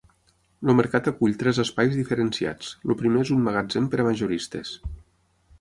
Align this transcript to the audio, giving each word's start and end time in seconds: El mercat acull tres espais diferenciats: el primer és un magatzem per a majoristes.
El 0.63 0.71
mercat 0.79 1.09
acull 1.11 1.35
tres 1.43 1.59
espais 1.65 1.93
diferenciats: 1.99 2.71
el 2.89 2.97
primer 3.03 3.23
és 3.27 3.33
un 3.37 3.47
magatzem 3.51 3.91
per 3.93 4.03
a 4.03 4.07
majoristes. 4.13 4.77